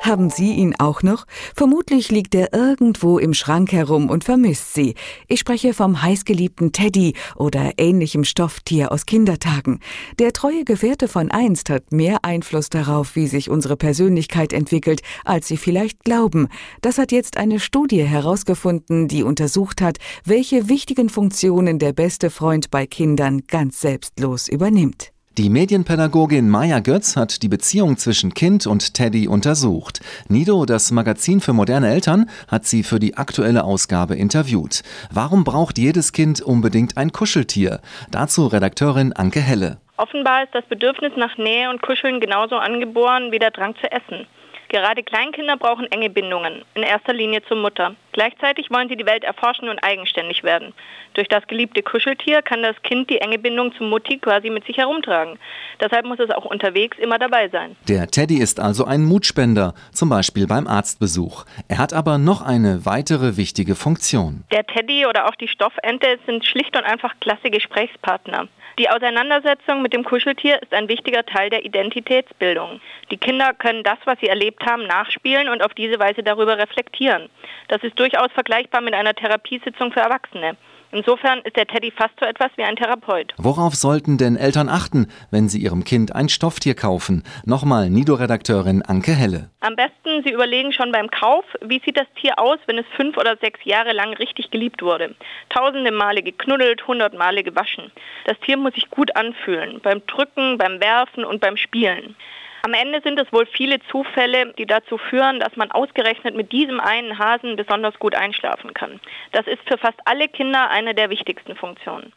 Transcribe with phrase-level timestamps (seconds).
[0.00, 1.26] Haben Sie ihn auch noch?
[1.54, 4.94] Vermutlich liegt er irgendwo im Schrank herum und vermisst Sie.
[5.26, 9.80] Ich spreche vom heißgeliebten Teddy oder ähnlichem Stofftier aus Kindertagen.
[10.18, 15.48] Der treue Gefährte von einst hat mehr Einfluss darauf, wie sich unsere Persönlichkeit entwickelt, als
[15.48, 16.48] Sie vielleicht glauben.
[16.80, 22.70] Das hat jetzt eine Studie herausgefunden, die untersucht hat, welche wichtigen Funktionen der beste Freund
[22.70, 25.12] bei Kindern ganz selbstlos übernimmt.
[25.38, 30.00] Die Medienpädagogin Maya Götz hat die Beziehung zwischen Kind und Teddy untersucht.
[30.28, 34.82] Nido, das Magazin für moderne Eltern, hat sie für die aktuelle Ausgabe interviewt.
[35.12, 37.78] Warum braucht jedes Kind unbedingt ein Kuscheltier?
[38.10, 39.78] Dazu Redakteurin Anke Helle.
[39.96, 44.26] Offenbar ist das Bedürfnis nach Nähe und Kuscheln genauso angeboren wie der Drang zu essen.
[44.68, 47.94] Gerade Kleinkinder brauchen enge Bindungen, in erster Linie zur Mutter.
[48.12, 50.74] Gleichzeitig wollen sie die Welt erforschen und eigenständig werden.
[51.14, 54.76] Durch das geliebte Kuscheltier kann das Kind die enge Bindung zum Mutti quasi mit sich
[54.76, 55.38] herumtragen.
[55.80, 57.76] Deshalb muss es auch unterwegs immer dabei sein.
[57.88, 61.44] Der Teddy ist also ein Mutspender, zum Beispiel beim Arztbesuch.
[61.68, 64.44] Er hat aber noch eine weitere wichtige Funktion.
[64.52, 68.48] Der Teddy oder auch die Stoffente sind schlicht und einfach klasse Gesprächspartner.
[68.78, 72.80] Die Auseinandersetzung mit dem Kuscheltier ist ein wichtiger Teil der Identitätsbildung.
[73.10, 77.28] Die Kinder können das, was sie erlebt haben, nachspielen und auf diese Weise darüber reflektieren.
[77.66, 80.56] Das ist durchaus vergleichbar mit einer Therapiesitzung für Erwachsene.
[80.90, 83.34] Insofern ist der Teddy fast so etwas wie ein Therapeut.
[83.36, 87.24] Worauf sollten denn Eltern achten, wenn sie ihrem Kind ein Stofftier kaufen?
[87.44, 89.50] Nochmal Nido-Redakteurin Anke Helle.
[89.60, 93.16] Am besten, Sie überlegen schon beim Kauf, wie sieht das Tier aus, wenn es fünf
[93.16, 95.14] oder sechs Jahre lang richtig geliebt wurde.
[95.50, 97.92] Tausende Male geknuddelt, hundert Male gewaschen.
[98.24, 102.16] Das Tier muss sich gut anfühlen, beim Drücken, beim Werfen und beim Spielen.
[102.62, 106.80] Am Ende sind es wohl viele Zufälle, die dazu führen, dass man ausgerechnet mit diesem
[106.80, 109.00] einen Hasen besonders gut einschlafen kann.
[109.32, 112.12] Das ist für fast alle Kinder eine der wichtigsten Funktionen.